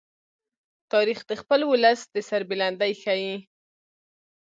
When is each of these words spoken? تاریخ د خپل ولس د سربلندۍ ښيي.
تاریخ 0.93 1.19
د 1.29 1.31
خپل 1.41 1.59
ولس 1.71 1.99
د 2.13 2.15
سربلندۍ 2.29 2.93
ښيي. 3.01 3.35